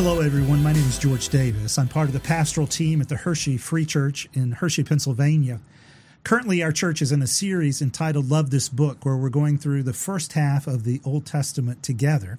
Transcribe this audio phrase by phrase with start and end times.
[0.00, 0.62] Hello, everyone.
[0.62, 1.76] My name is George Davis.
[1.76, 5.58] I'm part of the pastoral team at the Hershey Free Church in Hershey, Pennsylvania.
[6.22, 9.82] Currently, our church is in a series entitled Love This Book, where we're going through
[9.82, 12.38] the first half of the Old Testament together.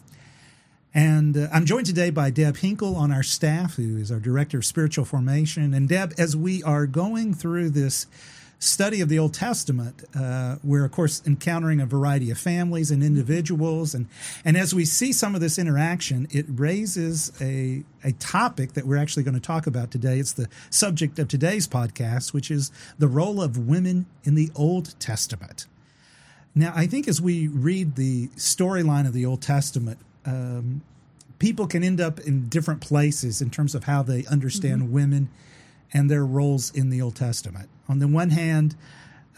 [0.93, 4.59] And uh, I'm joined today by Deb Hinkel on our staff, who is our Director
[4.59, 5.73] of Spiritual Formation.
[5.73, 8.07] And Deb, as we are going through this
[8.59, 13.01] study of the Old Testament, uh, we're of course encountering a variety of families and
[13.01, 14.07] individuals, and
[14.45, 18.97] and as we see some of this interaction, it raises a a topic that we're
[18.97, 20.19] actually going to talk about today.
[20.19, 24.99] It's the subject of today's podcast, which is the role of women in the Old
[24.99, 25.65] Testament.
[26.53, 29.99] Now, I think as we read the storyline of the Old Testament.
[30.25, 30.81] Um,
[31.39, 34.91] people can end up in different places in terms of how they understand mm-hmm.
[34.91, 35.29] women
[35.93, 37.69] and their roles in the Old Testament.
[37.87, 38.75] On the one hand,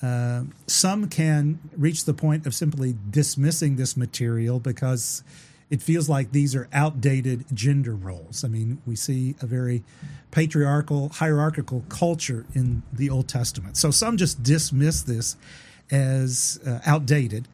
[0.01, 5.23] uh, some can reach the point of simply dismissing this material because
[5.69, 8.43] it feels like these are outdated gender roles.
[8.43, 9.83] I mean, we see a very
[10.31, 13.77] patriarchal, hierarchical culture in the Old Testament.
[13.77, 15.37] So some just dismiss this
[15.89, 17.47] as uh, outdated.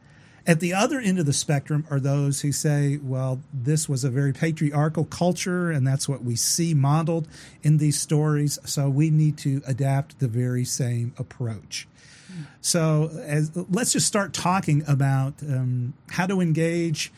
[0.48, 4.08] At the other end of the spectrum are those who say, well, this was a
[4.08, 7.28] very patriarchal culture, and that's what we see modeled
[7.62, 8.58] in these stories.
[8.64, 11.86] So we need to adapt the very same approach.
[12.62, 17.12] So as, let's just start talking about um, how to engage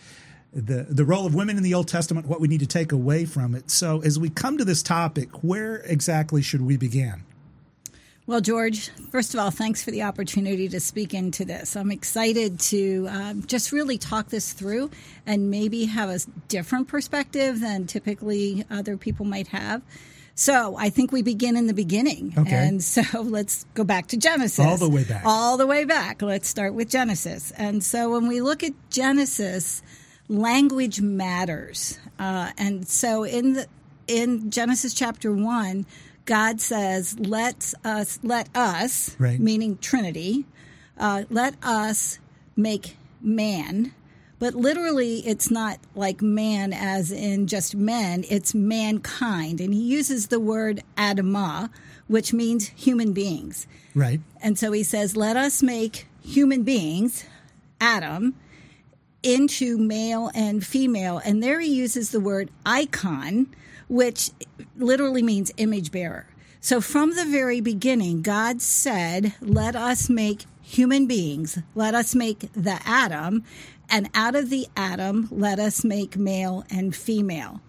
[0.52, 3.24] the the role of women in the Old Testament, what we need to take away
[3.24, 3.70] from it.
[3.70, 7.22] So as we come to this topic, where exactly should we begin?
[8.30, 11.74] Well, George, first of all, thanks for the opportunity to speak into this.
[11.74, 14.92] I'm excited to um, just really talk this through
[15.26, 19.82] and maybe have a different perspective than typically other people might have.
[20.36, 22.32] So I think we begin in the beginning.
[22.38, 22.54] Okay.
[22.54, 24.64] And so let's go back to Genesis.
[24.64, 25.22] All the way back.
[25.26, 26.22] All the way back.
[26.22, 27.50] Let's start with Genesis.
[27.56, 29.82] And so when we look at Genesis,
[30.28, 31.98] language matters.
[32.16, 33.66] Uh, and so in the
[34.06, 35.84] in Genesis chapter one,
[36.30, 39.40] God says, "Let us, let us, right.
[39.40, 40.46] meaning Trinity,
[40.96, 42.20] uh, let us
[42.54, 43.92] make man."
[44.38, 49.60] But literally, it's not like man as in just men, it's mankind.
[49.60, 51.68] And he uses the word Adamah,
[52.06, 53.66] which means human beings.
[53.94, 54.20] Right.
[54.40, 57.24] And so he says, let us make human beings,
[57.82, 58.34] Adam,
[59.22, 61.20] into male and female.
[61.22, 63.46] And there he uses the word icon,
[63.90, 64.30] which
[64.76, 66.26] literally means image bearer.
[66.60, 71.58] So from the very beginning, God said, let us make human beings.
[71.74, 73.44] Let us make the Adam.
[73.88, 77.60] And out of the Adam, let us make male and female.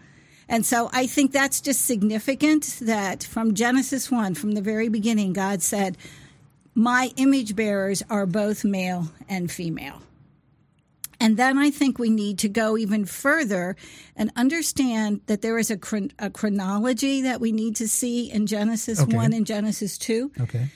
[0.48, 5.34] And so I think that's just significant that from Genesis 1, from the very beginning,
[5.34, 5.98] God said,
[6.76, 10.02] My image bearers are both male and female.
[11.22, 13.76] And then I think we need to go even further
[14.16, 18.48] and understand that there is a, chron- a chronology that we need to see in
[18.48, 19.16] Genesis okay.
[19.16, 20.32] 1 and Genesis 2.
[20.42, 20.70] Okay.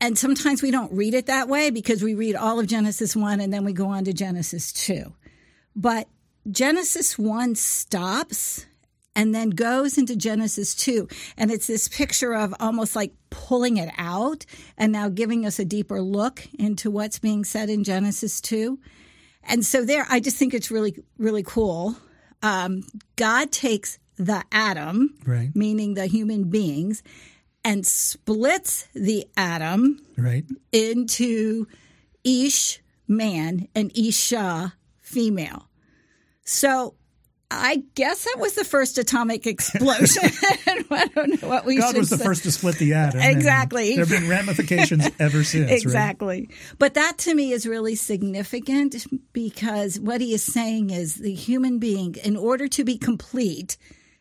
[0.00, 3.40] And sometimes we don't read it that way because we read all of Genesis 1
[3.40, 5.14] and then we go on to Genesis 2.
[5.76, 6.08] But
[6.50, 8.66] Genesis 1 stops
[9.14, 11.06] and then goes into Genesis 2.
[11.36, 14.46] And it's this picture of almost like pulling it out
[14.76, 18.80] and now giving us a deeper look into what's being said in Genesis 2.
[19.44, 21.96] And so there, I just think it's really, really cool.
[22.42, 22.82] Um,
[23.16, 25.50] God takes the atom, right.
[25.54, 27.02] meaning the human beings,
[27.64, 30.44] and splits the atom right.
[30.72, 31.66] into
[32.24, 35.68] Ish, man, and Isha, female.
[36.44, 36.94] So
[37.54, 40.22] I guess that was the first atomic explosion.
[40.90, 42.24] I don't know what we God was the say.
[42.24, 43.20] first to split the atom.
[43.20, 43.94] Exactly.
[43.94, 45.70] There have been ramifications ever since.
[45.70, 46.48] exactly.
[46.48, 46.76] Right?
[46.78, 51.78] But that to me is really significant because what he is saying is the human
[51.78, 53.76] being, in order to be complete,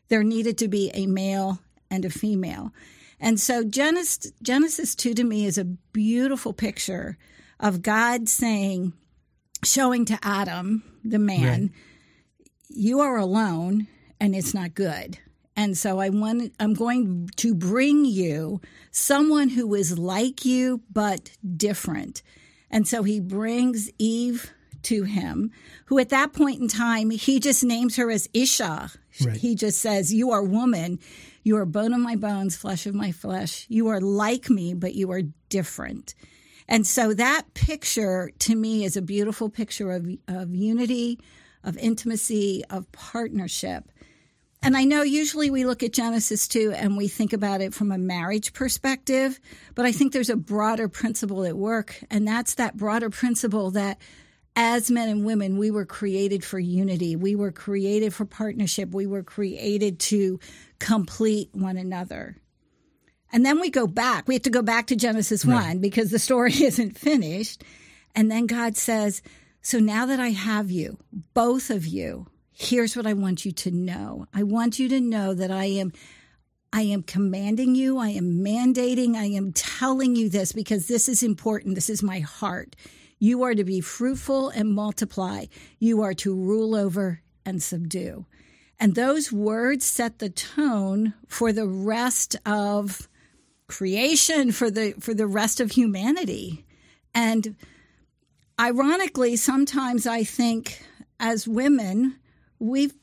[0.09, 1.59] there needed to be a male
[1.89, 2.73] and a female.
[3.19, 7.17] And so Genesis, Genesis 2 to me is a beautiful picture
[7.59, 8.93] of God saying,
[9.63, 11.71] showing to Adam, the man, Right.
[12.75, 13.87] You are alone
[14.19, 15.17] and it's not good.
[15.55, 21.31] And so I want I'm going to bring you someone who is like you but
[21.57, 22.21] different.
[22.69, 24.51] And so he brings Eve
[24.83, 25.51] to him,
[25.85, 28.91] who at that point in time he just names her as Isha.
[29.23, 29.37] Right.
[29.37, 30.99] He just says, "You are woman,
[31.43, 33.65] you are bone of my bones, flesh of my flesh.
[33.69, 36.15] You are like me, but you are different."
[36.67, 41.19] And so that picture to me is a beautiful picture of of unity,
[41.63, 43.91] of intimacy, of partnership.
[44.63, 47.91] And I know usually we look at Genesis 2 and we think about it from
[47.91, 49.39] a marriage perspective,
[49.73, 53.99] but I think there's a broader principle at work, and that's that broader principle that
[54.55, 57.15] as men and women, we were created for unity.
[57.15, 58.93] We were created for partnership.
[58.93, 60.39] We were created to
[60.79, 62.35] complete one another.
[63.31, 64.27] And then we go back.
[64.27, 65.69] We have to go back to Genesis right.
[65.69, 67.63] 1 because the story isn't finished.
[68.13, 69.21] And then God says,
[69.61, 70.97] So now that I have you,
[71.33, 74.25] both of you, here's what I want you to know.
[74.33, 75.91] I want you to know that I am
[76.73, 81.21] I am commanding you, I am mandating, I am telling you this because this is
[81.21, 81.75] important.
[81.75, 82.77] This is my heart.
[83.19, 85.45] You are to be fruitful and multiply.
[85.79, 88.25] You are to rule over and subdue.
[88.79, 93.09] And those words set the tone for the rest of
[93.67, 96.65] creation, for the for the rest of humanity.
[97.13, 97.55] And
[98.61, 100.81] ironically, sometimes I think
[101.19, 102.17] as women,
[102.59, 102.93] we've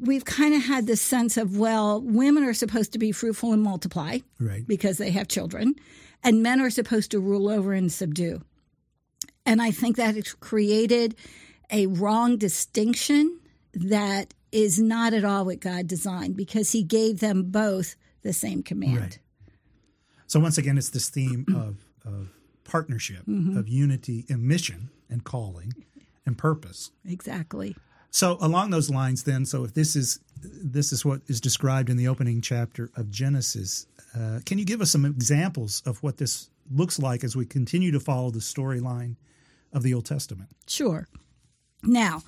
[0.00, 3.62] we've kind of had this sense of well, women are supposed to be fruitful and
[3.62, 4.66] multiply, right?
[4.66, 5.74] Because they have children,
[6.22, 8.42] and men are supposed to rule over and subdue.
[9.46, 11.14] And I think that it's created
[11.70, 13.40] a wrong distinction
[13.72, 18.62] that is not at all what God designed because He gave them both the same
[18.62, 18.98] command.
[18.98, 19.18] Right.
[20.26, 22.28] So once again, it's this theme of, of
[22.68, 23.56] partnership, mm-hmm.
[23.56, 25.72] of unity and mission and calling
[26.24, 26.92] and purpose.
[27.04, 27.74] Exactly.
[28.10, 31.96] So along those lines, then, so if this is this is what is described in
[31.96, 36.48] the opening chapter of Genesis, uh, can you give us some examples of what this
[36.70, 39.16] looks like as we continue to follow the storyline
[39.72, 40.50] of the Old Testament.
[40.66, 41.08] Sure.
[41.82, 42.22] Now,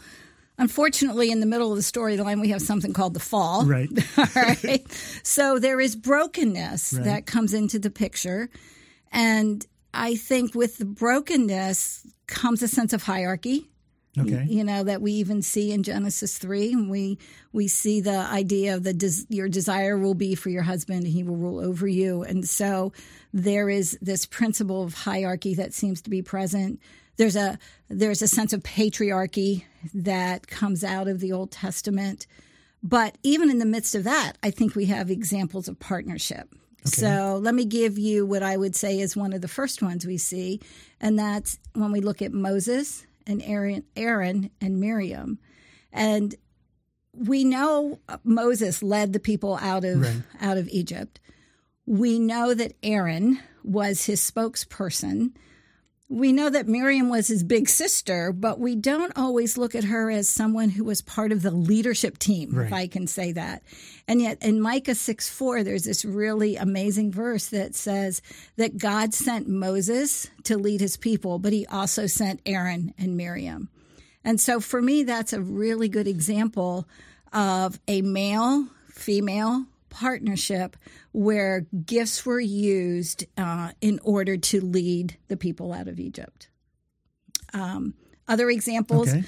[0.58, 3.64] unfortunately, in the middle of the storyline, we have something called the fall.
[3.64, 3.88] Right.
[4.18, 4.86] All right.
[5.22, 7.04] So there is brokenness right.
[7.04, 8.50] that comes into the picture.
[9.12, 13.66] And I think with the brokenness comes a sense of hierarchy.
[14.18, 14.44] Okay.
[14.48, 17.18] You know that we even see in Genesis three, and we
[17.52, 21.12] we see the idea of the des- your desire will be for your husband, and
[21.12, 22.92] he will rule over you, and so
[23.32, 26.80] there is this principle of hierarchy that seems to be present
[27.20, 27.58] there's a
[27.90, 32.26] there's a sense of patriarchy that comes out of the Old Testament.
[32.82, 36.48] But even in the midst of that, I think we have examples of partnership.
[36.86, 36.90] Okay.
[36.90, 40.06] So let me give you what I would say is one of the first ones
[40.06, 40.60] we see,
[41.00, 45.38] and that's when we look at Moses and Aaron, Aaron and Miriam.
[45.92, 46.34] And
[47.12, 50.22] we know Moses led the people out of right.
[50.40, 51.20] out of Egypt.
[51.86, 55.32] We know that Aaron was his spokesperson
[56.10, 60.10] we know that Miriam was his big sister, but we don't always look at her
[60.10, 62.66] as someone who was part of the leadership team, right.
[62.66, 63.62] if I can say that.
[64.08, 68.22] And yet in Micah 6 4, there's this really amazing verse that says
[68.56, 73.68] that God sent Moses to lead his people, but he also sent Aaron and Miriam.
[74.24, 76.88] And so for me, that's a really good example
[77.32, 80.76] of a male female partnership
[81.12, 86.48] where gifts were used uh, in order to lead the people out of Egypt.
[87.52, 87.94] Um,
[88.28, 89.24] other examples, okay.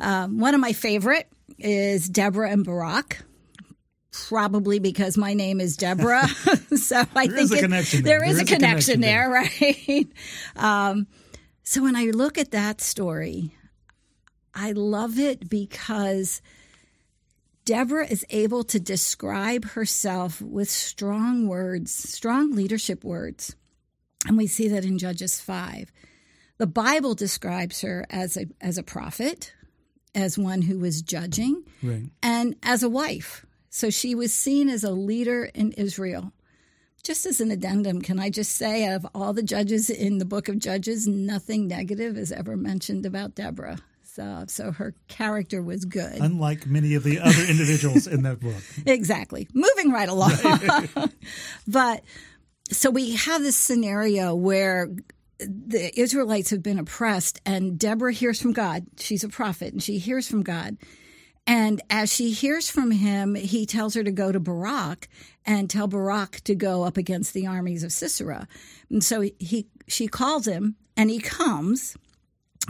[0.00, 3.22] um, one of my favorite is Deborah and Barak.
[4.28, 6.26] Probably because my name is Deborah,
[6.76, 8.02] so I there think it, there.
[8.02, 9.28] there is, is a, connection, connection there,
[9.60, 10.06] right?
[10.56, 11.06] Um,
[11.62, 13.52] so when I look at that story,
[14.54, 16.40] I love it because
[17.66, 23.56] Deborah is able to describe herself with strong words, strong leadership words.
[24.24, 25.90] And we see that in Judges 5.
[26.58, 29.52] The Bible describes her as a, as a prophet,
[30.14, 32.04] as one who was judging, right.
[32.22, 33.44] and as a wife.
[33.68, 36.32] So she was seen as a leader in Israel.
[37.02, 40.48] Just as an addendum, can I just say, of all the judges in the book
[40.48, 43.78] of Judges, nothing negative is ever mentioned about Deborah.
[44.18, 46.18] Uh, so her character was good.
[46.20, 48.62] Unlike many of the other individuals in that book.
[48.86, 49.48] Exactly.
[49.52, 50.32] Moving right along.
[51.66, 52.02] But
[52.70, 54.88] so we have this scenario where
[55.38, 58.86] the Israelites have been oppressed, and Deborah hears from God.
[58.98, 60.76] She's a prophet, and she hears from God.
[61.46, 65.08] And as she hears from him, he tells her to go to Barak
[65.44, 68.48] and tell Barak to go up against the armies of Sisera.
[68.90, 71.96] And so he she calls him, and he comes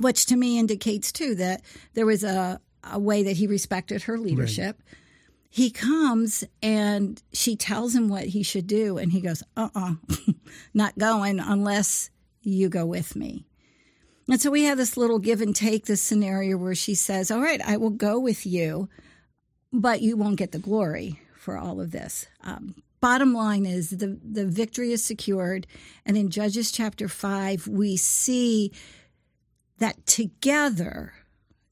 [0.00, 1.62] which to me indicates too that
[1.94, 4.82] there was a, a way that he respected her leadership.
[4.86, 4.98] Right.
[5.48, 9.94] He comes and she tells him what he should do, and he goes, uh uh-uh,
[10.10, 10.32] uh,
[10.74, 12.10] not going unless
[12.42, 13.46] you go with me.
[14.28, 17.40] And so we have this little give and take, this scenario where she says, All
[17.40, 18.88] right, I will go with you,
[19.72, 22.26] but you won't get the glory for all of this.
[22.42, 25.66] Um, bottom line is the, the victory is secured.
[26.04, 28.72] And in Judges chapter 5, we see
[29.78, 31.12] that together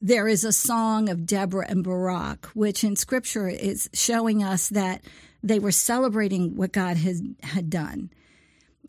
[0.01, 5.01] there is a song of Deborah and Barak, which in scripture is showing us that
[5.41, 8.11] they were celebrating what God had, had done.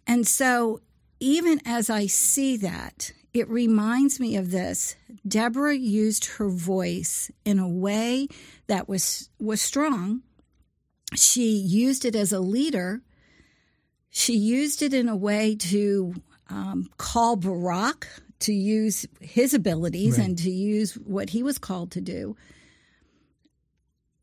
[0.06, 0.80] And so,
[1.20, 4.96] even as I see that, it reminds me of this.
[5.26, 8.28] Deborah used her voice in a way
[8.66, 10.22] that was was strong.
[11.14, 13.02] She used it as a leader.
[14.10, 16.14] She used it in a way to
[16.48, 18.08] um, call Barak
[18.40, 20.28] to use his abilities Right.
[20.28, 22.36] and to use what he was called to do.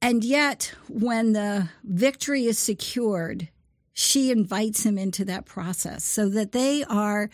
[0.02, 3.48] And yet, when the victory is secured,
[3.94, 7.30] she invites him into that process so that they are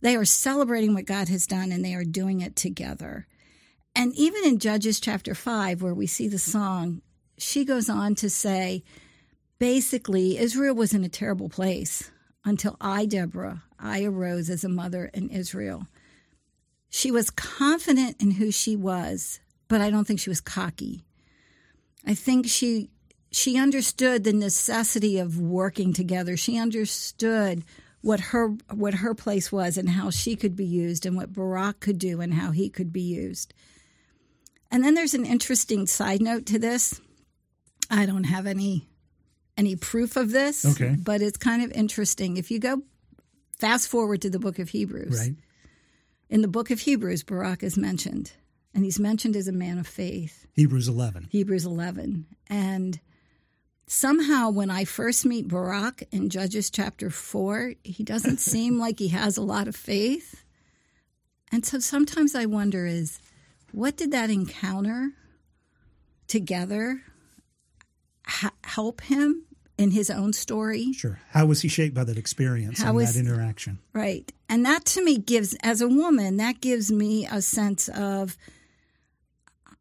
[0.00, 3.26] they are celebrating what God has done and they are doing it together.
[3.94, 7.02] And even in Judges chapter 5 where we see the song,
[7.38, 8.82] she goes on to say
[9.58, 12.10] basically Israel was in a terrible place
[12.44, 15.86] until I Deborah I arose as a mother in Israel.
[16.94, 21.02] She was confident in who she was, but I don't think she was cocky.
[22.06, 22.90] I think she
[23.30, 26.36] she understood the necessity of working together.
[26.36, 27.64] She understood
[28.02, 31.80] what her what her place was and how she could be used and what Barak
[31.80, 33.54] could do and how he could be used.
[34.70, 37.00] And then there's an interesting side note to this.
[37.88, 38.86] I don't have any
[39.56, 40.94] any proof of this, Okay.
[40.98, 42.36] but it's kind of interesting.
[42.36, 42.82] If you go
[43.58, 45.36] fast forward to the book of Hebrews, Right.
[46.32, 48.32] In the book of Hebrews, Barak is mentioned,
[48.74, 50.46] and he's mentioned as a man of faith.
[50.54, 51.28] Hebrews 11.
[51.30, 52.24] Hebrews 11.
[52.48, 52.98] And
[53.86, 59.08] somehow, when I first meet Barak in Judges chapter 4, he doesn't seem like he
[59.08, 60.42] has a lot of faith.
[61.52, 63.20] And so sometimes I wonder is
[63.72, 65.10] what did that encounter
[66.28, 67.02] together
[68.24, 69.44] ha- help him
[69.82, 70.92] in his own story?
[70.92, 71.18] Sure.
[71.30, 73.78] How was he shaped by that experience How and was- that interaction?
[73.92, 74.30] Right.
[74.48, 78.36] And that to me gives, as a woman, that gives me a sense of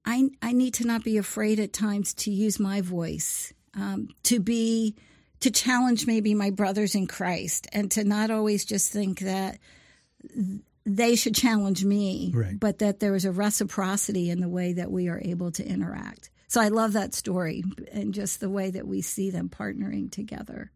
[0.06, 4.40] I, I need to not be afraid at times to use my voice, um, to
[4.40, 4.96] be,
[5.42, 9.60] to challenge maybe my brothers in Christ, and to not always just think that
[10.86, 12.60] they should challenge me, Right.
[12.60, 16.32] but that there is a reciprocity in the way that we are able to interact.
[16.52, 20.70] So I love that story and just the way that we see them partnering together.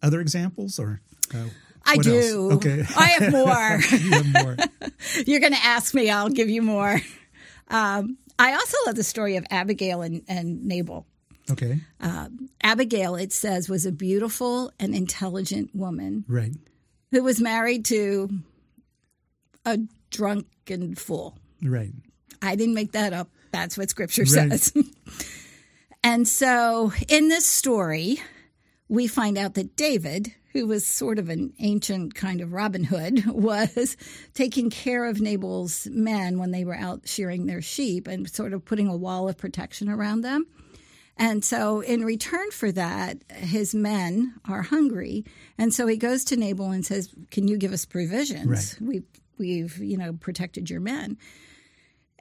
[0.00, 1.00] Other examples or?
[1.34, 1.46] Uh,
[1.84, 2.52] I do.
[2.52, 2.64] else?
[2.64, 2.84] Okay.
[2.96, 3.80] I have more.
[3.98, 4.56] you have more.
[5.26, 7.00] You're going to ask me, I'll give you more.
[7.66, 11.06] Um, I also love the story of Abigail and, and Nabal.
[11.50, 11.80] Okay.
[12.62, 16.52] Abigail, it says, was a beautiful and intelligent woman Right.
[17.10, 18.30] who was married to
[19.66, 19.80] a
[20.12, 21.36] drunken fool.
[21.60, 21.90] Right.
[22.40, 23.28] I didn't make that up.
[23.54, 24.50] That's what scripture Right.
[24.60, 24.72] says.
[26.02, 28.18] and so in this story,
[28.88, 33.24] we find out that David, who was sort of an ancient kind of Robin Hood,
[33.28, 33.96] was
[34.34, 38.64] taking care of Nabal's men when they were out shearing their sheep and sort of
[38.64, 40.46] putting a wall of protection around them.
[41.16, 45.24] And so, in return for that, his men are hungry,
[45.56, 48.48] and so he goes to Nabal and says, "Can you give us provisions?
[48.48, 48.76] Right.
[48.80, 49.04] We've
[49.38, 51.16] we've you know protected your men."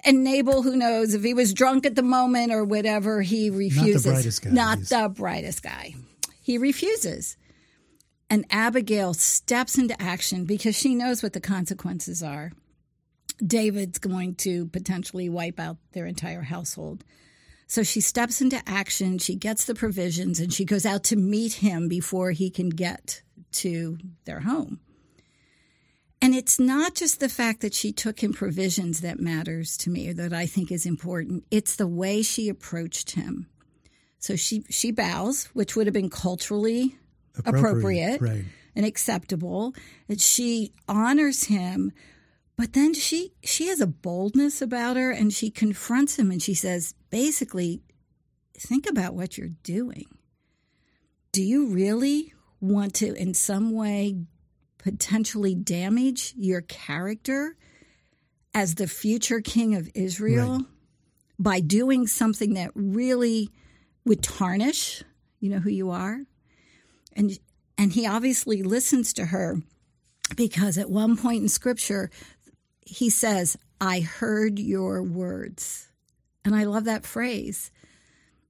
[0.06, 4.04] And Nabal, who knows if he was drunk at the moment or whatever, he refuses.
[4.04, 5.96] brightest guy, Not the brightest guy.
[6.42, 7.38] He refuses.
[8.30, 12.52] And Abigail steps into action because she knows what the consequences are.
[13.46, 17.04] David's going to potentially wipe out their entire household.
[17.68, 21.54] So she steps into action, she gets the provisions, and she goes out to meet
[21.54, 23.22] him before he can get
[23.54, 24.80] to their home.
[26.24, 30.08] And it's not just the fact that she took him provisions that matters to me
[30.08, 31.44] or that I think is important.
[31.52, 33.48] It's the way she approached him.
[34.20, 36.98] So she she bows, which would have been culturally
[37.46, 38.46] appropriate, Right.
[38.74, 39.76] and acceptable.
[40.08, 41.92] And she honors him,
[42.56, 46.54] but then she she has a boldness about her and she confronts him and she
[46.54, 47.82] says, basically,
[48.58, 50.06] think about what you're doing.
[51.34, 54.24] Do you really want to in some way
[54.84, 57.56] potentially damage your character
[58.54, 60.66] as the future king of Israel Right.
[61.40, 63.50] by doing something that really
[64.06, 65.02] would tarnish,
[65.40, 66.20] you know, who you are?
[67.14, 67.40] And
[67.78, 69.62] and he obviously listens to her
[70.36, 72.12] because at one point in scripture
[72.86, 75.88] he says, "I heard your words."
[76.44, 77.72] And I love that phrase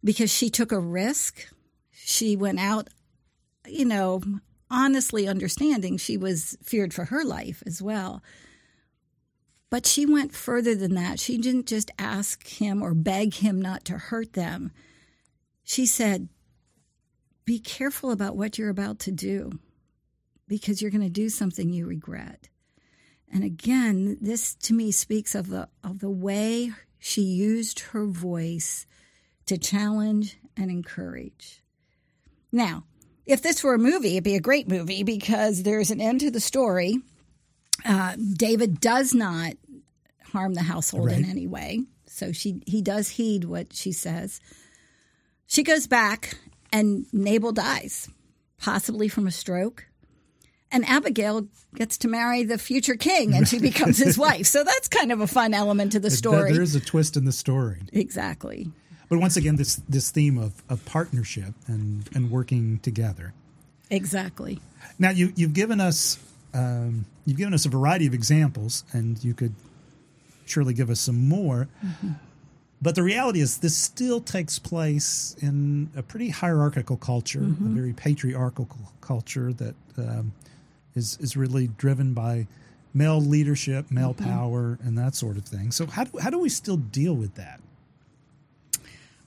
[0.04, 1.48] because she took a risk.
[1.92, 2.90] She went out,
[3.68, 4.22] you know,
[4.74, 8.24] honestly understanding she was feared for her life as well.
[9.70, 11.20] But she went further than that.
[11.20, 14.72] She didn't just ask him or beg him not to hurt them.
[15.64, 16.28] She said,
[17.46, 19.60] Be careful about what you're about to do
[20.48, 22.50] because you're going to do something you regret.
[23.32, 28.86] And again, this to me speaks of the of the way she used her voice
[29.48, 31.64] to challenge and encourage.
[32.52, 32.84] Now,
[33.26, 36.32] if this were a movie, it'd be a great movie because there's an end to
[36.32, 36.98] the story.
[37.86, 39.54] Uh, David does not
[40.32, 41.82] harm the household in any way.
[42.08, 44.40] So she he does heed what she says.
[45.48, 46.38] She goes back
[46.72, 48.10] and Nabal dies,
[48.60, 49.86] possibly from a stroke.
[50.72, 54.48] And Abigail gets to marry the future king and she becomes his wife.
[54.48, 56.52] So that's kind of a fun element to the story.
[56.52, 57.82] There is a twist in the story.
[57.94, 58.72] exactly.
[59.14, 63.32] But once again, this this theme of, of partnership and, and working together.
[63.92, 64.60] Exactly.
[64.98, 66.18] Now you you've given us
[66.52, 69.54] um, you've given us a variety of examples, and you could
[70.48, 71.68] surely give us some more.
[72.82, 77.94] But the reality is, this still takes place in a pretty hierarchical culture, a very
[77.94, 78.68] patriarchal
[79.02, 80.32] culture that um,
[80.96, 82.48] is is really driven by
[82.96, 85.70] male leadership, male power, and that sort of thing.
[85.72, 87.60] So how do how do we still deal with that?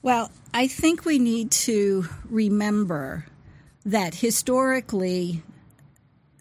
[0.01, 3.25] Well, I think we need to remember
[3.85, 5.43] that historically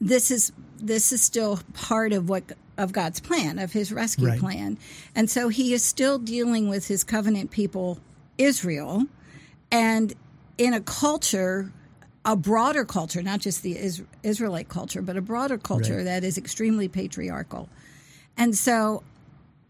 [0.00, 2.44] this is this is still part of what
[2.76, 4.38] of God's plan, of his rescue Right.
[4.38, 4.76] plan.
[5.14, 7.98] And so he is still dealing with his covenant people
[8.36, 9.04] Israel
[9.70, 10.12] and
[10.58, 11.72] in a culture
[12.26, 13.78] a broader culture, not just the
[14.24, 16.04] Israelite culture, but a broader culture Right.
[16.04, 17.68] that is extremely patriarchal.
[18.36, 19.04] And so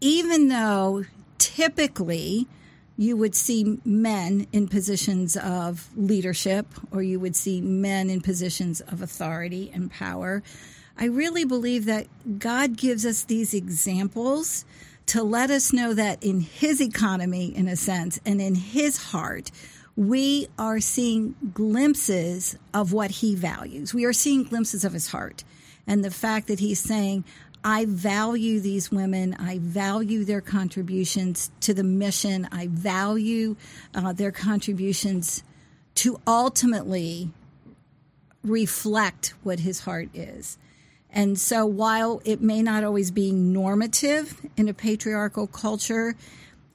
[0.01, 1.05] even though
[1.37, 2.47] typically
[2.97, 8.81] you would see men in positions of leadership or you would see men in positions
[8.81, 10.41] of authority and power,
[10.97, 12.07] I really believe that
[12.39, 14.65] God gives us these examples
[15.07, 19.51] to let us know that in His economy, in a sense, and in His heart,
[19.95, 23.93] we are seeing glimpses of what He values.
[23.93, 25.43] We are seeing glimpses of His heart.
[25.85, 27.23] And the fact that He's saying,
[27.63, 29.35] I value these women.
[29.39, 32.47] I value their contributions to the mission.
[32.51, 33.55] I value
[33.93, 35.43] uh, their contributions
[35.95, 37.31] to ultimately
[38.43, 40.57] reflect what his heart is.
[41.09, 46.15] And so, while it may not always be normative in a patriarchal culture,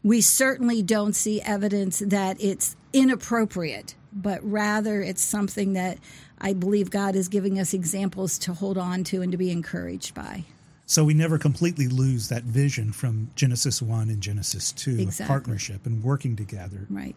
[0.02, 5.98] we certainly don't see evidence that it's inappropriate, but rather it's something that
[6.40, 10.14] I believe God is giving us examples to hold on to and to be encouraged
[10.14, 10.44] by.
[10.92, 15.24] So we never completely lose that vision from Genesis 1 and Genesis 2 Exactly.
[15.24, 17.16] of partnership and working together Right.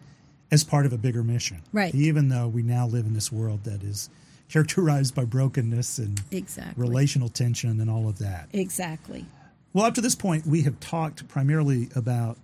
[0.50, 1.58] as part of a bigger mission.
[1.74, 1.94] Right.
[1.94, 4.08] Even though we now live in this world that is
[4.48, 6.80] characterized by brokenness and Exactly.
[6.82, 8.48] relational tension and all of that.
[8.54, 9.26] Exactly.
[9.74, 12.38] Well, up to this point, we have talked primarily about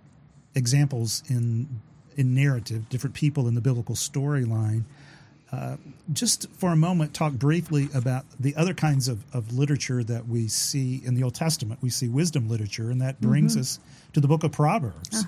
[0.53, 1.67] examples in
[2.15, 4.83] in narrative, different people in the biblical storyline.
[5.53, 5.77] Uh,
[6.11, 10.47] just for a moment, talk briefly about the other kinds of, of literature that we
[10.47, 11.79] see in the Old Testament.
[11.79, 13.79] We see wisdom literature, and that brings us
[14.13, 15.23] to the book of Proverbs.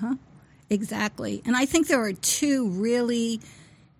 [0.68, 1.42] Exactly.
[1.46, 3.40] And I think there are two really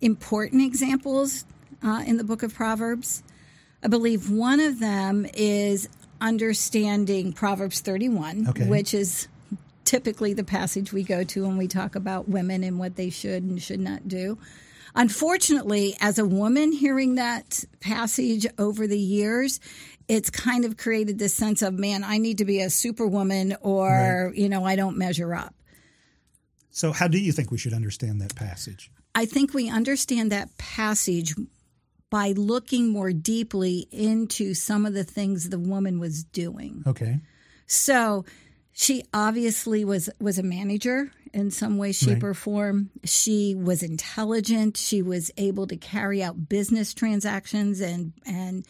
[0.00, 1.44] important examples
[1.84, 3.22] uh, in the book of Proverbs.
[3.84, 5.88] I believe one of them is
[6.20, 8.68] understanding Proverbs 31, Okay.
[8.68, 9.28] which is
[9.84, 13.44] typically the passage we go to when we talk about women and what they should
[13.44, 14.36] and should not do.
[14.96, 19.60] Unfortunately, as a woman hearing that passage over the years,
[20.08, 24.32] it's kind of created this sense of, man, I need to be a superwoman or,
[24.34, 25.54] you know, I don't measure up.
[26.70, 28.90] So, how do you think we should understand that passage?
[29.14, 31.34] I think we understand that passage
[32.10, 36.82] by looking more deeply into some of the things the woman was doing.
[36.86, 37.20] Okay.
[37.66, 38.24] So
[38.72, 42.30] she obviously was was a manager in some way, shape, Right.
[42.30, 42.90] or form.
[43.04, 44.76] She was intelligent.
[44.76, 48.64] She was able to carry out business transactions and and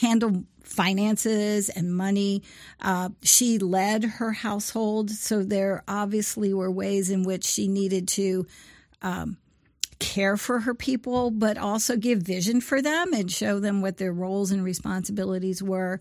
[0.00, 2.42] handle finances and money.
[2.80, 8.46] Uh, she led her household, so there obviously were ways in which she needed to
[9.98, 14.12] care for her people, but also give vision for them and show them what their
[14.12, 16.00] roles and responsibilities were.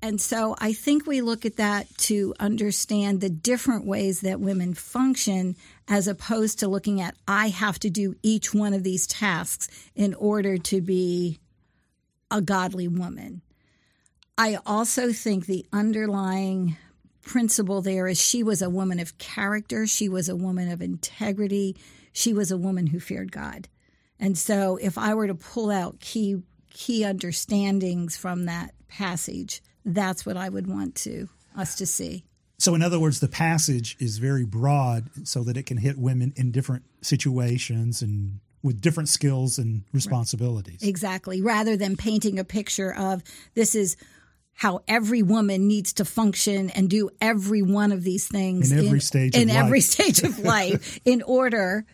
[0.00, 4.74] And so I think we look at that to understand the different ways that women
[4.74, 5.56] function
[5.88, 10.14] as opposed to looking at, I have to do each one of these tasks in
[10.14, 11.38] order to be
[12.30, 13.42] a godly woman.
[14.36, 16.76] I also think the underlying
[17.22, 21.76] principle there is she was a woman of character, she was a woman of integrity,
[22.12, 23.68] she was a woman who feared God.
[24.20, 29.60] And so if I were to pull out key key understandings from that passage,
[29.94, 32.24] that's what I would want to us to see.
[32.58, 36.32] So, in other words, the passage is very broad so that it can hit women
[36.36, 40.82] in different situations and with different skills and responsibilities.
[40.82, 41.40] Exactly.
[41.40, 43.22] Rather than painting a picture of
[43.54, 43.96] this is
[44.54, 49.00] how every woman needs to function and do every one of these things In every
[49.00, 49.56] stage of in life.
[49.56, 51.86] every stage of life in order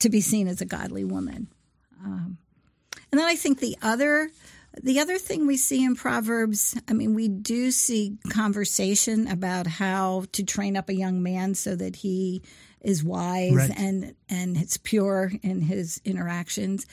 [0.00, 1.48] to be seen as a godly woman.
[2.04, 2.36] Um,
[3.10, 4.28] and then I think the other
[4.82, 10.24] The other thing we see in Proverbs, I mean, we do see conversation about how
[10.32, 12.42] to train up a young man so that he
[12.80, 13.70] is wise Right.
[13.78, 16.86] and and it's pure in his interactions.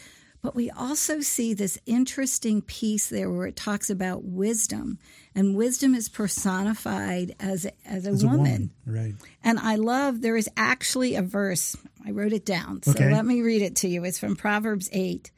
[0.43, 4.97] But we also see this interesting piece there where it talks about wisdom,
[5.35, 8.39] and wisdom is personified as a, as a, As a woman.
[8.39, 9.15] woman, right?
[9.43, 11.75] And I love there is actually a verse.
[12.05, 12.81] I wrote it down.
[12.83, 13.11] So Okay.
[13.11, 14.03] let me read it to you.
[14.03, 15.29] It's from Proverbs 8.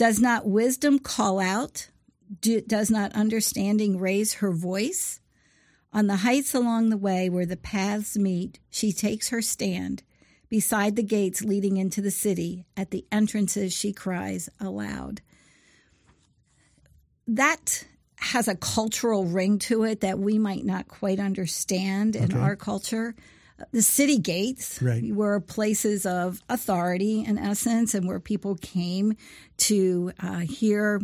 [0.00, 1.90] Does not wisdom call out?
[2.40, 5.20] Do, does not understanding raise her voice?
[5.92, 10.02] On the heights along the way where the paths meet, she takes her stand.
[10.48, 15.20] Beside the gates leading into the city, at the entrances, she cries aloud.
[17.28, 17.84] That
[18.20, 22.38] has a cultural ring to it that we might not quite understand in Okay.
[22.38, 23.14] our culture.
[23.72, 25.04] The city gates Right.
[25.14, 29.14] were places of authority, in essence, and where people came
[29.58, 31.00] to uh, hear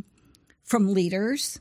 [0.64, 1.60] from leaders.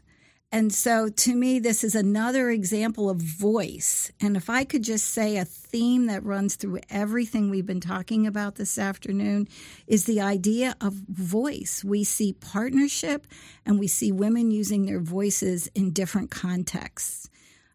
[0.52, 4.12] And so to me, this is another example of voice.
[4.22, 8.26] And if I could just say a theme that runs through everything we've been talking
[8.26, 9.50] about this afternoon
[9.86, 11.84] is the idea of voice.
[11.84, 13.28] We see partnership
[13.66, 17.30] and we see women using their voices in different contexts,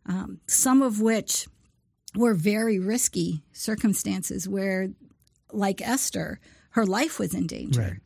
[0.06, 1.48] um, some of which
[2.16, 4.90] were very risky circumstances where,
[5.52, 8.00] like Esther, her life was in danger Right.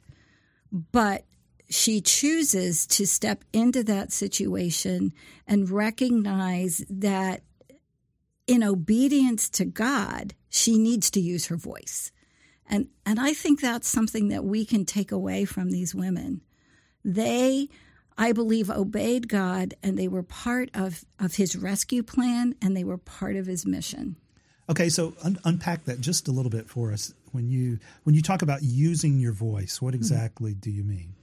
[0.93, 1.25] but
[1.71, 5.13] she chooses to step into that situation
[5.47, 7.43] and recognize that
[8.47, 12.13] in obedience to God, she needs to use her voice.
[12.69, 16.43] And and I think that's something that we can take away from these women.
[17.05, 17.69] They
[18.17, 22.85] I believe obeyed God and they were part of, of his rescue plan and they
[22.85, 24.17] were part of his mission.
[24.71, 27.13] Okay, so un- unpack that just a little bit for us.
[27.33, 29.99] When you when you talk about using your voice, what hmm.
[29.99, 31.15] exactly do you mean?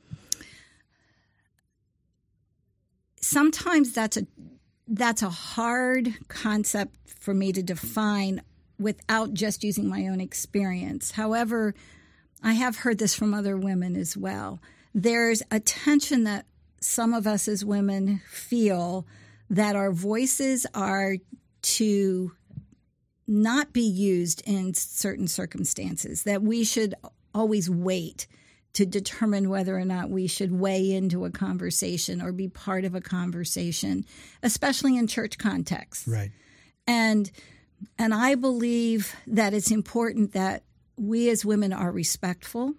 [3.21, 4.27] sometimes that's a
[4.87, 8.41] that's a hard concept for me to define
[8.77, 11.11] without just using my own experience.
[11.11, 11.73] However,
[12.43, 14.59] I have heard this from other women as well.
[14.93, 16.45] There's a tension that
[16.81, 19.05] some of us as women feel
[19.49, 21.17] that our voices are
[21.61, 22.31] to
[23.27, 26.95] not be used in certain circumstances, that we should
[27.33, 28.27] always wait
[28.73, 32.95] to determine whether or not we should weigh into a conversation or be part of
[32.95, 34.05] a conversation,
[34.43, 36.07] especially in church contexts.
[36.07, 36.31] Right.
[36.87, 37.29] And
[37.97, 40.63] and I believe that it's important that
[40.97, 42.75] we as women are respectful,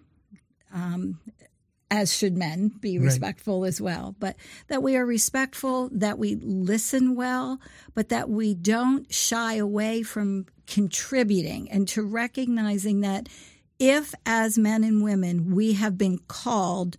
[0.73, 1.19] um,
[1.93, 3.05] as should men be Right.
[3.05, 4.17] respectful as well.
[4.19, 4.37] But
[4.69, 7.61] that we are respectful, that we listen well,
[7.95, 13.29] but that we don't shy away from contributing and to recognizing that
[13.79, 16.97] if, as men and women, we have been called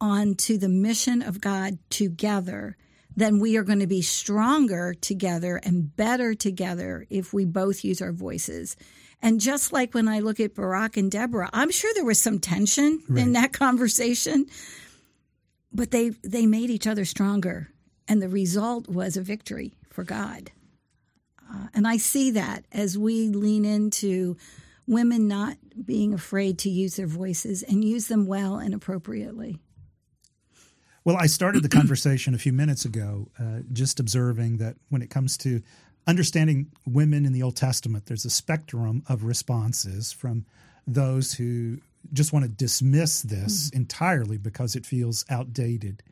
[0.00, 2.76] onto the mission of God together,
[3.16, 8.00] then we are going to be stronger together and better together if we both use
[8.00, 8.76] our voices.
[9.20, 12.38] And just like when I look at Barak and Deborah, I'm sure there was some
[12.38, 14.46] tension in that conversation,
[15.72, 17.68] but they they made each other stronger,
[18.06, 20.52] and the result was a victory for God.
[21.52, 24.36] Uh, and I see that as we lean into
[24.86, 29.58] women not being afraid to use their voices and use them well and appropriately.
[31.04, 35.08] Well, I started the conversation a few minutes ago, uh, just observing that when it
[35.08, 35.62] comes to
[36.08, 40.46] understanding women in the Old Testament, there's a spectrum of responses from
[40.86, 41.78] those who
[42.12, 43.76] just want to dismiss this mm.
[43.76, 46.02] entirely because it feels outdated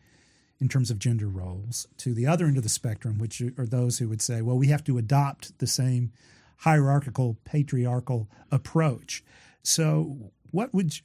[0.60, 3.98] in terms of gender roles, to the other end of the spectrum, which are those
[3.98, 6.12] who would say, well, we have to adopt the same
[6.58, 9.22] hierarchical, patriarchal approach.
[9.62, 11.02] So, what would you,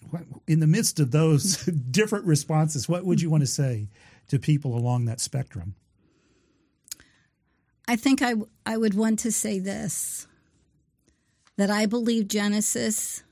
[0.48, 1.58] in the midst of those
[1.92, 3.90] different responses, what would you want to say
[4.30, 5.76] to people along that spectrum?
[7.88, 8.34] I think I,
[8.66, 10.28] I would want to say this
[11.58, 13.24] that I believe Genesis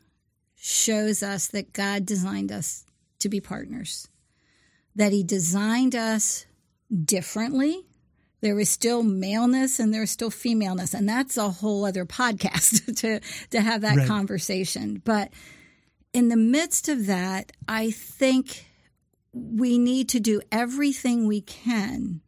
[0.55, 2.85] shows us that God designed us
[3.19, 4.07] to be partners,
[4.95, 6.45] that He designed us
[7.05, 7.85] differently.
[8.41, 13.19] There is still maleness and there's still femaleness, and that's a whole other podcast to,
[13.51, 14.07] to have that Right.
[14.07, 15.01] conversation.
[15.03, 15.31] But
[16.13, 18.65] in the midst of that, I think
[19.33, 22.21] we need to do everything we can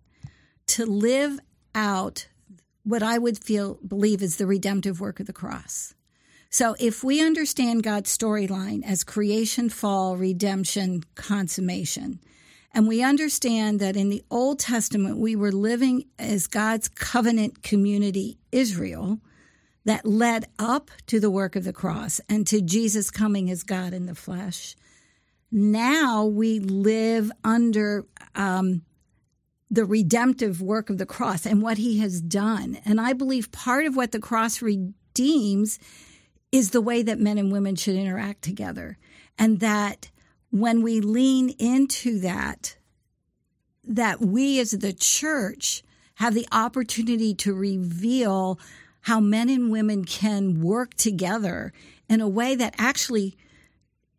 [0.68, 1.40] to live
[1.74, 2.28] out
[2.84, 5.94] what I would feel believe is the redemptive work of the cross.
[6.50, 12.20] So if we understand God's storyline as creation, fall, redemption, consummation,
[12.74, 18.38] and we understand that in the Old Testament we were living as God's covenant community
[18.52, 19.20] Israel
[19.86, 23.94] that led up to the work of the cross and to Jesus coming as God
[23.94, 24.76] in the flesh.
[25.52, 28.06] Now we live under
[28.36, 28.84] um,
[29.72, 32.78] the redemptive work of the cross and what he has done.
[32.84, 35.80] And I believe part of what the cross redeems
[36.52, 38.98] is the way that men and women should interact together.
[39.40, 40.12] And that
[40.50, 42.76] when we lean into that,
[43.86, 45.84] that we as the church
[46.16, 48.60] have the opportunity to reveal
[49.02, 51.72] how men and women can work together
[52.10, 53.38] in a way that actually,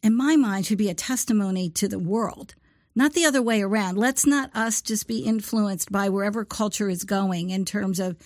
[0.02, 2.54] in my mind, should be a testimony to the world
[2.94, 3.96] not the other way around.
[3.96, 8.16] Let's not us just be influenced by wherever culture is going in terms of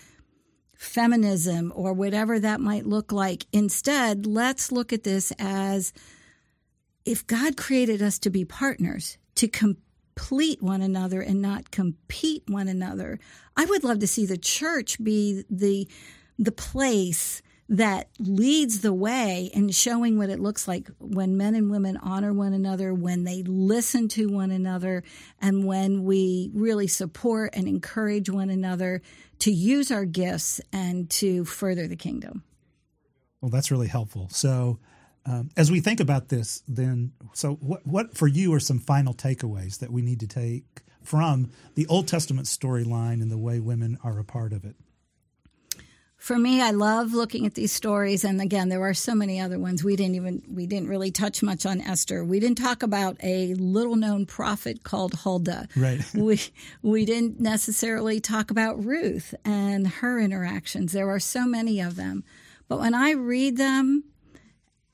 [0.74, 3.46] feminism or whatever that might look like.
[3.52, 5.92] Instead, let's look at this as
[7.05, 12.68] if God created us to be partners, to complete one another and not compete one
[12.68, 13.18] another.
[13.57, 15.88] I would love to see the church be the
[16.38, 21.70] the place that leads the way in showing what it looks like when men and
[21.70, 25.02] women honor one another, when they listen to one another,
[25.40, 29.02] and when we really support and encourage one another
[29.40, 32.44] to use our gifts and to further the kingdom.
[33.40, 34.29] Well, that's really helpful.
[34.31, 34.79] So,
[35.24, 39.12] um, as we think about this, then, so what, what for you are some final
[39.12, 43.98] takeaways that we need to take from the Old Testament storyline and the way women
[44.05, 44.76] are a part of it?
[46.27, 48.25] For me, I love looking at these stories.
[48.25, 49.85] And again, there are so many other ones.
[49.85, 52.25] We didn't even, we didn't really touch much on Esther.
[52.25, 55.69] We didn't talk about a little known prophet called Huldah.
[55.77, 56.01] Right.
[56.17, 56.41] we,
[56.83, 60.91] we didn't necessarily talk about Ruth and her interactions.
[60.91, 62.25] There are so many of them.
[62.67, 64.03] But when I read them,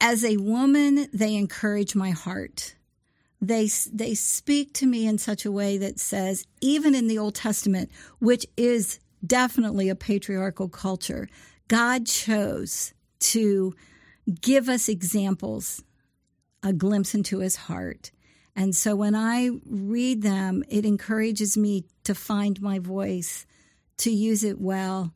[0.03, 2.75] as a woman, they encourage my heart.
[3.41, 7.37] They, they speak to me in such a way that says, even in the Old
[7.37, 11.29] Testament, which is definitely a patriarchal culture.
[11.69, 13.75] God chose to
[14.41, 15.83] give us examples,
[16.63, 18.11] a glimpse into his heart.
[18.55, 23.47] And so when I read them, it encourages me to find my voice,
[23.99, 25.15] to use it well,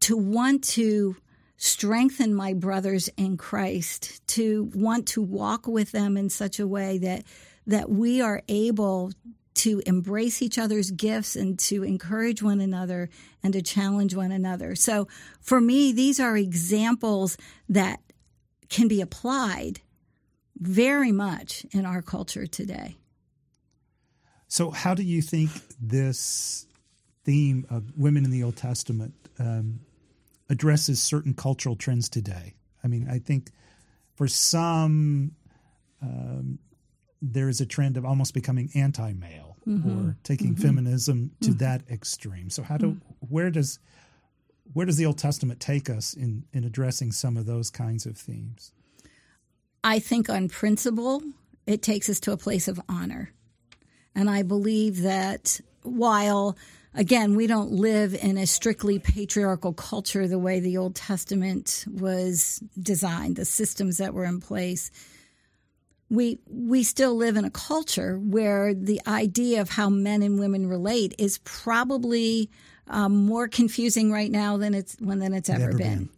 [0.00, 1.16] to want to
[1.56, 6.98] strengthen my brothers in Christ, to want to walk with them in such a way
[6.98, 7.24] that
[7.66, 9.12] that we are able
[9.58, 13.10] to embrace each other's gifts and to encourage one another
[13.42, 14.74] and to challenge one another.
[14.74, 15.08] So
[15.40, 17.36] for me, these are examples
[17.68, 18.00] that
[18.68, 19.80] can be applied
[20.56, 22.96] very much in our culture today.
[24.48, 26.66] So, how do you think this
[27.24, 29.80] theme of women in the Old Testament um,
[30.48, 32.54] addresses certain cultural trends today?
[32.82, 33.50] I mean, I think
[34.16, 35.32] for some,
[36.00, 36.58] um,
[37.20, 40.08] there is a trend of almost becoming anti-male mm-hmm.
[40.08, 40.62] or taking mm-hmm.
[40.62, 41.58] feminism to mm-hmm.
[41.58, 42.50] that extreme.
[42.50, 43.26] So how do mm-hmm.
[43.28, 43.78] where does
[44.72, 48.16] where does the Old Testament take us in in addressing some of those kinds of
[48.16, 48.72] themes?
[49.84, 51.22] I think on principle
[51.66, 53.30] it takes us to a place of honor.
[54.14, 56.56] And I believe that while
[56.94, 62.62] again, we don't live in a strictly patriarchal culture the way the Old Testament was
[62.80, 64.90] designed, the systems that were in place
[66.10, 70.66] we we still live in a culture where the idea of how men and women
[70.66, 72.50] relate is probably
[72.86, 75.78] um, more confusing right now than it's when than it's ever, been.
[75.78, 76.08] been.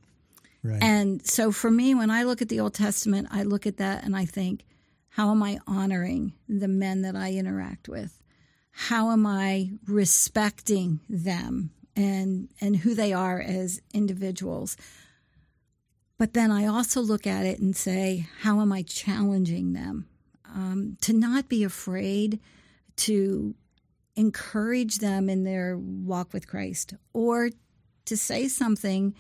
[0.63, 0.83] Right.
[0.83, 4.05] And so for me, when I look at the Old Testament, I look at that
[4.05, 4.65] and I think,
[5.09, 8.21] how am I honoring the men that I interact with?
[8.71, 14.77] How am I respecting them and and who they are as individuals?
[16.21, 20.07] But then I also look at it and say, how am I challenging them?
[20.45, 22.41] Um, to not be afraid
[22.97, 23.55] to
[24.17, 27.49] encourage them in their walk with Christ or
[28.05, 29.15] to say something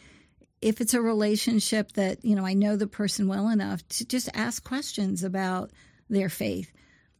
[0.61, 4.29] if it's a relationship that, you know, I know the person well enough to just
[4.35, 5.71] ask questions about
[6.11, 6.71] their faith.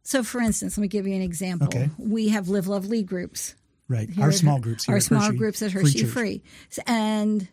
[0.03, 1.69] So, for instance, let me give you an example.
[1.69, 1.89] Okay.
[1.97, 3.55] We have Live Love Lead groups.
[3.87, 4.07] Right.
[4.19, 4.87] Our small groups.
[4.87, 6.43] our small Hershey groups at Hershey Free.
[6.69, 6.83] Free.
[6.85, 7.47] And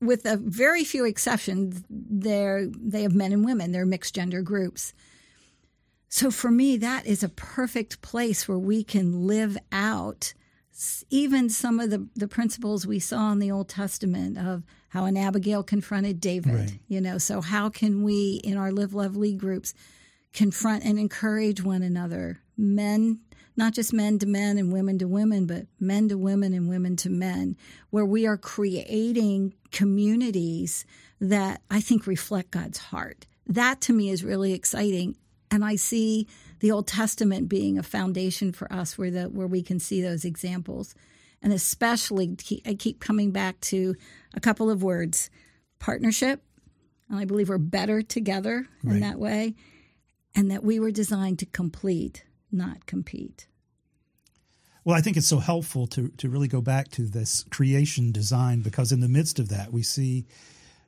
[0.00, 3.72] with a very few exceptions, they're, they have men and women.
[3.72, 4.92] They're mixed gender groups.
[6.08, 10.34] So for me, that is a perfect place where we can live out
[11.08, 15.16] even some of the, the principles we saw in the Old Testament of how an
[15.16, 16.54] Abigail confronted David.
[16.54, 16.78] Right.
[16.88, 19.74] You know, so how can we in our Live Love Lead groups
[20.32, 22.40] confront and encourage one another?
[22.56, 23.20] Men
[23.56, 26.96] not just men to men and women to women, but men to women and women
[26.96, 27.56] to men,
[27.90, 30.86] where we are creating communities
[31.20, 33.26] that I think reflect God's heart.
[33.46, 35.16] That to me is really exciting.
[35.50, 36.28] And I see
[36.60, 40.24] the Old Testament being a foundation for us where the where we can see those
[40.24, 40.94] examples.
[41.42, 43.96] And especially I keep coming back to
[44.32, 45.28] a couple of words.
[45.80, 46.40] Partnership.
[47.10, 48.94] And I believe we're better together right.
[48.94, 49.54] in that way.
[50.34, 53.48] And that we were designed to complete not compete.
[54.84, 58.60] Well, I think it's so helpful to, to really go back to this creation design
[58.60, 60.26] because in the midst of that, we see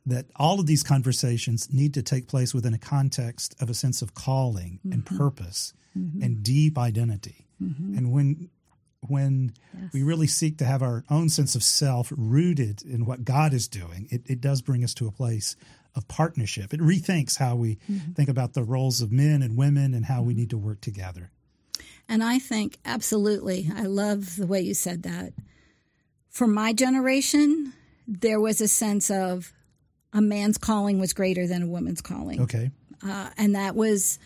[0.04, 4.02] that all of these conversations need to take place within a context of a sense
[4.02, 4.92] of calling mm-hmm.
[4.92, 6.22] and purpose mm-hmm.
[6.22, 7.46] and deep identity.
[7.62, 7.98] Mm-hmm.
[7.98, 8.50] And when
[9.08, 9.92] when yes.
[9.92, 13.68] we really seek to have our own sense of self rooted in what God is
[13.68, 15.56] doing, it, it does bring us to a place
[15.94, 16.74] of partnership.
[16.74, 18.12] It rethinks how we mm-hmm.
[18.12, 21.30] think about the roles of men and women and how we need to work together.
[22.08, 25.32] And I think absolutely, I love the way you said that.
[26.30, 27.72] For my generation,
[28.06, 29.52] there was a sense of
[30.12, 32.40] a man's calling was greater than a woman's calling.
[32.42, 32.70] Okay.
[33.04, 34.18] Uh, and that was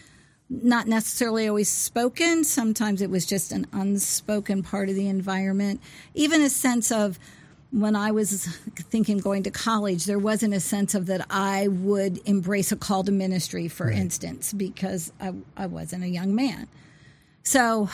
[0.49, 2.45] not necessarily always spoken.
[2.45, 5.81] Sometimes it was just an unspoken part of the environment.
[6.15, 7.19] Even a sense of
[7.71, 8.47] when I was
[8.91, 13.05] thinking going to college, there wasn't a sense of that I would embrace a call
[13.05, 13.97] to ministry, for right.
[13.97, 16.67] instance, because I, I wasn't a young man.
[17.51, 17.89] So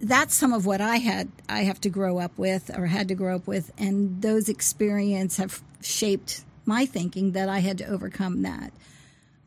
[0.00, 3.14] that's some of what I had I have to grow up with or had to
[3.14, 8.40] grow up with and those experiences have shaped my thinking that I had to overcome
[8.44, 8.72] that.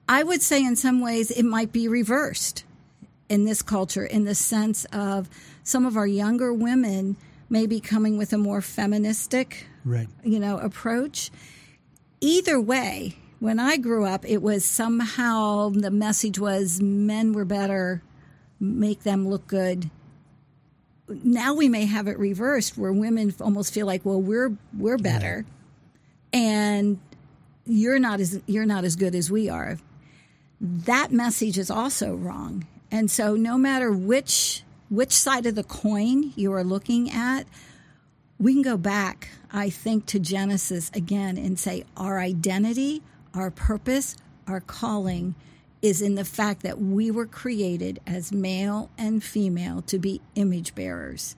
[0.08, 2.66] I would say in some ways it might be reversed
[3.28, 5.28] in this culture in the sense of
[5.64, 7.18] some of our younger women
[7.50, 10.08] may be coming with a more feministic right.
[10.24, 11.32] you know approach.
[12.22, 18.04] Either way, when I grew up it was somehow the message was men were better
[18.60, 19.90] make them look good.
[21.08, 25.46] Now we may have it reversed where women almost feel like, well, we're we're better,
[26.34, 27.00] and
[27.66, 29.78] you're not as you're not as good as we are.
[30.60, 32.66] That message is also wrong.
[32.92, 37.46] And so no matter which which side of the coin you are looking at,
[38.40, 43.02] we can go back, I think, to Genesis again and say our identity,
[43.34, 44.16] our purpose,
[44.48, 45.36] our calling
[45.86, 50.74] is in the fact that we were created as male and female to be image
[50.74, 51.36] bearers.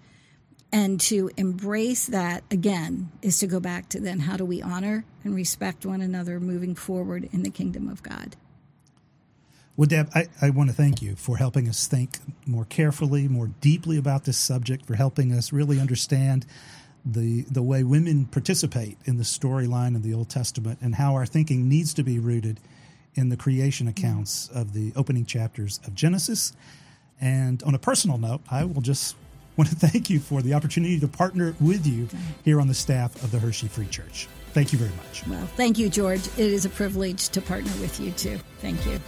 [0.71, 5.03] And to embrace that again is to go back to then how do we honor
[5.25, 8.37] and respect one another moving forward in the kingdom of God.
[9.75, 13.47] Well, Deb, I, I want to thank you for helping us think more carefully, more
[13.59, 16.45] deeply about this subject, for helping us really understand
[17.05, 21.25] the the way women participate in the storyline of the Old Testament and how our
[21.25, 22.61] thinking needs to be rooted
[23.17, 24.05] in the creation mm-hmm.
[24.05, 26.53] accounts of the opening chapters of Genesis.
[27.19, 29.15] And on a personal note, I will just
[29.57, 32.07] want to thank you for the opportunity to partner with you
[32.45, 34.27] here on the staff of the Hershey Free Church.
[34.51, 35.27] Thank you very much.
[35.27, 36.25] Well, thank you, George.
[36.27, 38.39] It is a privilege to partner with you too.
[38.59, 38.99] Thank you.